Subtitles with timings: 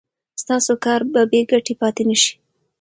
[0.41, 2.33] ستاسو کار به بې ګټې پاتې نشي.